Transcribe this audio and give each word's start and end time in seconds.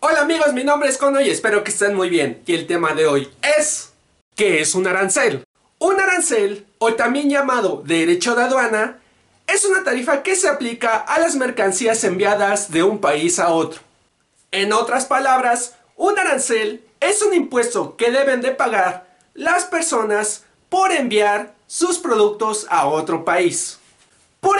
Hola 0.00 0.22
amigos, 0.22 0.52
mi 0.52 0.64
nombre 0.64 0.88
es 0.88 0.98
Kono 0.98 1.20
y 1.20 1.30
espero 1.30 1.62
que 1.62 1.70
estén 1.70 1.94
muy 1.94 2.08
bien. 2.08 2.42
Y 2.44 2.54
el 2.54 2.66
tema 2.66 2.92
de 2.92 3.06
hoy 3.06 3.28
es 3.56 3.92
¿qué 4.34 4.60
es 4.60 4.74
un 4.74 4.84
arancel? 4.88 5.44
Un 5.78 6.00
arancel, 6.00 6.66
o 6.78 6.94
también 6.94 7.30
llamado 7.30 7.84
derecho 7.86 8.34
de 8.34 8.42
aduana, 8.42 8.98
es 9.46 9.64
una 9.64 9.84
tarifa 9.84 10.24
que 10.24 10.34
se 10.34 10.48
aplica 10.48 10.96
a 10.96 11.20
las 11.20 11.36
mercancías 11.36 12.02
enviadas 12.02 12.72
de 12.72 12.82
un 12.82 12.98
país 12.98 13.38
a 13.38 13.50
otro. 13.50 13.80
En 14.50 14.72
otras 14.72 15.04
palabras, 15.04 15.76
un 15.96 16.18
arancel 16.18 16.84
es 16.98 17.22
un 17.22 17.32
impuesto 17.32 17.96
que 17.96 18.10
deben 18.10 18.40
de 18.40 18.50
pagar 18.50 19.06
las 19.34 19.66
personas 19.66 20.42
por 20.68 20.90
enviar 20.90 21.54
sus 21.68 21.98
productos 21.98 22.66
a 22.70 22.88
otro 22.88 23.24
país. 23.24 23.78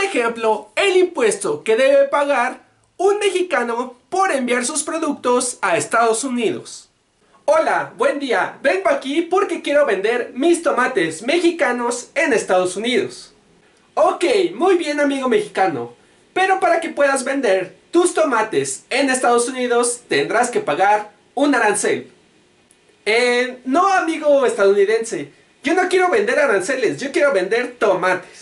Ejemplo, 0.03 0.71
el 0.75 0.97
impuesto 0.97 1.63
que 1.63 1.77
debe 1.77 2.09
pagar 2.09 2.61
un 2.97 3.19
mexicano 3.19 3.95
por 4.09 4.33
enviar 4.33 4.65
sus 4.65 4.83
productos 4.83 5.59
a 5.63 5.77
Estados 5.77 6.25
Unidos. 6.25 6.89
Hola, 7.45 7.93
buen 7.97 8.19
día. 8.19 8.59
Vengo 8.63 8.91
aquí 8.91 9.23
porque 9.23 9.63
quiero 9.63 9.87
vender 9.87 10.33
mis 10.35 10.63
tomates 10.63 11.23
mexicanos 11.23 12.11
en 12.17 12.33
Estados 12.33 12.77
Unidos. 12.77 13.33
Ok, 13.95 14.25
muy 14.55 14.77
bien 14.77 14.99
amigo 14.99 15.29
mexicano. 15.29 15.95
Pero 16.35 16.59
para 16.59 16.81
que 16.81 16.89
puedas 16.89 17.23
vender 17.23 17.77
tus 17.93 18.13
tomates 18.13 18.85
en 18.91 19.09
Estados 19.09 19.49
Unidos 19.49 20.01
tendrás 20.09 20.51
que 20.51 20.61
pagar 20.61 21.13
un 21.35 21.55
arancel. 21.55 22.11
Eh, 23.07 23.59
no 23.65 23.87
amigo 23.93 24.47
estadounidense, 24.47 25.31
yo 25.63 25.75
no 25.75 25.89
quiero 25.89 26.11
vender 26.11 26.39
aranceles, 26.41 27.01
yo 27.01 27.13
quiero 27.13 27.33
vender 27.33 27.77
tomates. 27.79 28.42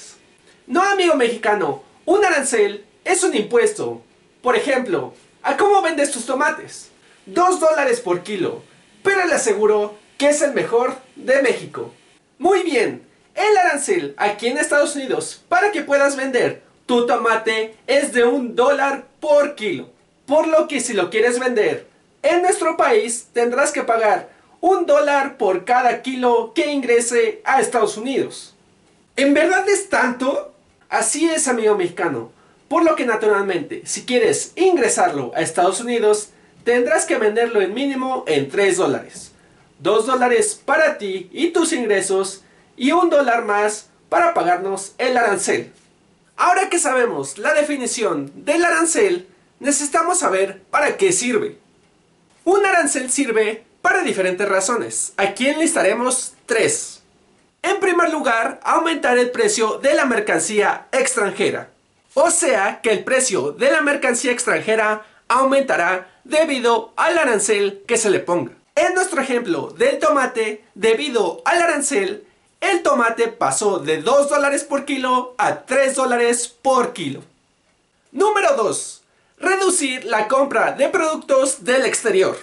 No 0.70 0.84
amigo 0.84 1.16
mexicano, 1.16 1.82
un 2.04 2.24
arancel 2.24 2.84
es 3.04 3.24
un 3.24 3.34
impuesto. 3.34 4.02
Por 4.40 4.54
ejemplo, 4.54 5.14
¿a 5.42 5.56
cómo 5.56 5.82
vendes 5.82 6.12
tus 6.12 6.26
tomates? 6.26 6.90
Dos 7.26 7.58
dólares 7.58 7.98
por 7.98 8.22
kilo, 8.22 8.62
pero 9.02 9.26
le 9.26 9.34
aseguro 9.34 9.96
que 10.16 10.28
es 10.28 10.42
el 10.42 10.54
mejor 10.54 10.94
de 11.16 11.42
México. 11.42 11.92
Muy 12.38 12.62
bien, 12.62 13.04
el 13.34 13.56
arancel 13.56 14.14
aquí 14.16 14.46
en 14.46 14.58
Estados 14.58 14.94
Unidos 14.94 15.42
para 15.48 15.72
que 15.72 15.82
puedas 15.82 16.14
vender 16.14 16.62
tu 16.86 17.04
tomate 17.04 17.74
es 17.88 18.12
de 18.12 18.22
un 18.22 18.54
dólar 18.54 19.08
por 19.18 19.56
kilo. 19.56 19.90
Por 20.24 20.46
lo 20.46 20.68
que 20.68 20.78
si 20.78 20.92
lo 20.92 21.10
quieres 21.10 21.40
vender 21.40 21.88
en 22.22 22.42
nuestro 22.42 22.76
país 22.76 23.26
tendrás 23.32 23.72
que 23.72 23.82
pagar 23.82 24.30
un 24.60 24.86
dólar 24.86 25.36
por 25.36 25.64
cada 25.64 26.00
kilo 26.02 26.52
que 26.54 26.70
ingrese 26.70 27.40
a 27.44 27.60
Estados 27.60 27.96
Unidos. 27.96 28.54
¿En 29.16 29.34
verdad 29.34 29.68
es 29.68 29.88
tanto? 29.88 30.54
Así 30.90 31.30
es, 31.30 31.46
amigo 31.46 31.76
mexicano. 31.76 32.32
Por 32.68 32.84
lo 32.84 32.96
que 32.96 33.06
naturalmente, 33.06 33.82
si 33.86 34.04
quieres 34.04 34.52
ingresarlo 34.56 35.30
a 35.36 35.40
Estados 35.40 35.80
Unidos, 35.80 36.30
tendrás 36.64 37.06
que 37.06 37.16
venderlo 37.16 37.62
en 37.62 37.72
mínimo 37.72 38.24
en 38.26 38.50
3 38.50 38.76
dólares. 38.76 39.30
2 39.78 40.06
dólares 40.06 40.60
para 40.64 40.98
ti 40.98 41.30
y 41.32 41.50
tus 41.50 41.72
ingresos 41.72 42.42
y 42.76 42.90
un 42.90 43.08
dólar 43.08 43.44
más 43.44 43.86
para 44.08 44.34
pagarnos 44.34 44.94
el 44.98 45.16
arancel. 45.16 45.72
Ahora 46.36 46.68
que 46.68 46.80
sabemos 46.80 47.38
la 47.38 47.54
definición 47.54 48.32
del 48.34 48.64
arancel, 48.64 49.28
necesitamos 49.60 50.18
saber 50.18 50.60
para 50.70 50.96
qué 50.96 51.12
sirve. 51.12 51.58
Un 52.44 52.66
arancel 52.66 53.10
sirve 53.12 53.64
para 53.80 54.02
diferentes 54.02 54.48
razones. 54.48 55.12
Aquí 55.16 55.46
enlistaremos 55.46 56.34
tres. 56.46 56.99
En 57.62 57.78
primer 57.78 58.10
lugar, 58.10 58.60
aumentar 58.62 59.18
el 59.18 59.30
precio 59.30 59.78
de 59.78 59.94
la 59.94 60.06
mercancía 60.06 60.86
extranjera. 60.92 61.70
O 62.14 62.30
sea 62.30 62.80
que 62.82 62.90
el 62.90 63.04
precio 63.04 63.52
de 63.52 63.70
la 63.70 63.82
mercancía 63.82 64.32
extranjera 64.32 65.04
aumentará 65.28 66.08
debido 66.24 66.92
al 66.96 67.18
arancel 67.18 67.82
que 67.86 67.96
se 67.96 68.10
le 68.10 68.20
ponga. 68.20 68.52
En 68.74 68.94
nuestro 68.94 69.20
ejemplo 69.20 69.74
del 69.76 69.98
tomate, 69.98 70.64
debido 70.74 71.42
al 71.44 71.60
arancel, 71.60 72.26
el 72.60 72.82
tomate 72.82 73.28
pasó 73.28 73.78
de 73.78 74.02
2 74.02 74.28
dólares 74.30 74.64
por 74.64 74.84
kilo 74.84 75.34
a 75.38 75.62
3 75.62 75.94
dólares 75.94 76.48
por 76.48 76.92
kilo. 76.92 77.22
Número 78.12 78.56
2. 78.56 79.02
Reducir 79.38 80.04
la 80.04 80.28
compra 80.28 80.72
de 80.72 80.88
productos 80.88 81.64
del 81.64 81.84
exterior. 81.86 82.36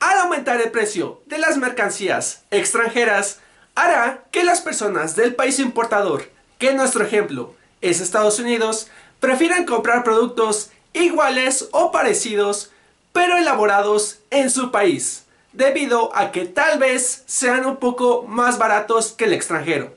Al 0.00 0.18
aumentar 0.18 0.60
el 0.60 0.70
precio 0.70 1.22
de 1.26 1.38
las 1.38 1.56
mercancías 1.56 2.42
extranjeras, 2.50 3.40
hará 3.74 4.24
que 4.30 4.44
las 4.44 4.60
personas 4.60 5.16
del 5.16 5.34
país 5.34 5.58
importador, 5.58 6.30
que 6.58 6.70
en 6.70 6.76
nuestro 6.76 7.04
ejemplo 7.04 7.54
es 7.80 8.00
Estados 8.00 8.38
Unidos, 8.38 8.88
prefieran 9.20 9.64
comprar 9.64 10.04
productos 10.04 10.70
iguales 10.92 11.68
o 11.72 11.90
parecidos, 11.92 12.70
pero 13.12 13.36
elaborados 13.36 14.18
en 14.30 14.50
su 14.50 14.70
país, 14.70 15.24
debido 15.52 16.14
a 16.16 16.32
que 16.32 16.46
tal 16.46 16.78
vez 16.78 17.24
sean 17.26 17.66
un 17.66 17.76
poco 17.76 18.24
más 18.26 18.58
baratos 18.58 19.12
que 19.12 19.24
el 19.24 19.32
extranjero, 19.32 19.94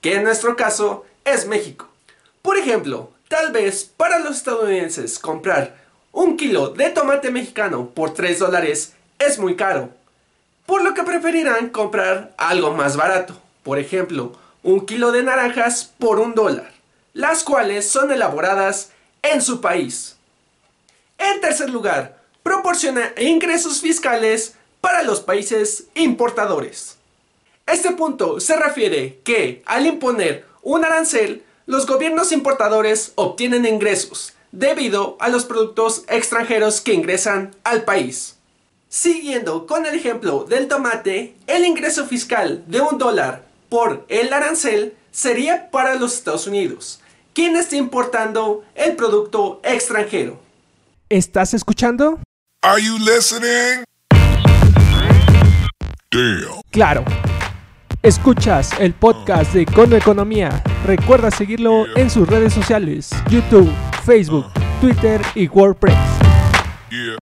que 0.00 0.14
en 0.14 0.24
nuestro 0.24 0.56
caso 0.56 1.04
es 1.24 1.46
México. 1.46 1.88
Por 2.42 2.56
ejemplo, 2.56 3.10
tal 3.28 3.52
vez 3.52 3.84
para 3.84 4.18
los 4.18 4.36
estadounidenses 4.36 5.18
comprar 5.18 5.76
un 6.12 6.36
kilo 6.36 6.70
de 6.70 6.90
tomate 6.90 7.30
mexicano 7.30 7.90
por 7.90 8.14
3 8.14 8.38
dólares 8.38 8.94
es 9.18 9.38
muy 9.38 9.56
caro, 9.56 9.90
por 10.68 10.82
lo 10.82 10.92
que 10.92 11.02
preferirán 11.02 11.70
comprar 11.70 12.34
algo 12.36 12.72
más 12.72 12.98
barato, 12.98 13.34
por 13.62 13.78
ejemplo, 13.78 14.34
un 14.62 14.84
kilo 14.84 15.12
de 15.12 15.22
naranjas 15.22 15.94
por 15.98 16.20
un 16.20 16.34
dólar, 16.34 16.70
las 17.14 17.42
cuales 17.42 17.88
son 17.88 18.10
elaboradas 18.10 18.90
en 19.22 19.40
su 19.40 19.62
país. 19.62 20.18
En 21.16 21.40
tercer 21.40 21.70
lugar, 21.70 22.20
proporciona 22.42 23.14
ingresos 23.16 23.80
fiscales 23.80 24.56
para 24.82 25.02
los 25.04 25.20
países 25.20 25.84
importadores. 25.94 26.98
Este 27.66 27.92
punto 27.92 28.38
se 28.38 28.54
refiere 28.54 29.20
que 29.24 29.62
al 29.64 29.86
imponer 29.86 30.44
un 30.60 30.84
arancel, 30.84 31.44
los 31.64 31.86
gobiernos 31.86 32.30
importadores 32.30 33.12
obtienen 33.14 33.64
ingresos 33.64 34.34
debido 34.52 35.16
a 35.18 35.30
los 35.30 35.46
productos 35.46 36.04
extranjeros 36.08 36.82
que 36.82 36.92
ingresan 36.92 37.56
al 37.64 37.84
país. 37.84 38.37
Siguiendo 38.90 39.66
con 39.66 39.84
el 39.84 39.94
ejemplo 39.94 40.46
del 40.48 40.66
tomate, 40.66 41.36
el 41.46 41.66
ingreso 41.66 42.06
fiscal 42.06 42.64
de 42.68 42.80
un 42.80 42.96
dólar 42.96 43.44
por 43.68 44.06
el 44.08 44.32
arancel 44.32 44.94
sería 45.10 45.70
para 45.70 45.96
los 45.96 46.14
Estados 46.14 46.46
Unidos, 46.46 47.00
quien 47.34 47.54
está 47.56 47.76
importando 47.76 48.64
el 48.74 48.96
producto 48.96 49.60
extranjero. 49.62 50.40
¿Estás 51.10 51.52
escuchando? 51.52 52.18
Are 52.62 52.82
you 52.82 52.96
listening? 52.98 53.84
Damn. 56.10 56.62
Claro. 56.70 57.04
Escuchas 58.02 58.70
el 58.80 58.94
podcast 58.94 59.52
de 59.52 59.66
Cono 59.66 59.96
Economía. 59.96 60.62
Recuerda 60.86 61.30
seguirlo 61.30 61.94
en 61.94 62.08
sus 62.08 62.26
redes 62.26 62.54
sociales, 62.54 63.10
YouTube, 63.28 63.70
Facebook, 64.06 64.46
Twitter 64.80 65.20
y 65.34 65.46
WordPress. 65.46 65.94
Yeah. 66.90 67.16